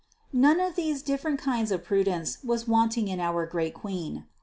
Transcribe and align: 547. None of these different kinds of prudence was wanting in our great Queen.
547. 0.31 0.57
None 0.57 0.67
of 0.67 0.75
these 0.75 1.03
different 1.03 1.39
kinds 1.39 1.71
of 1.71 1.83
prudence 1.83 2.39
was 2.43 2.67
wanting 2.67 3.07
in 3.07 3.19
our 3.19 3.45
great 3.45 3.75
Queen. 3.75 4.25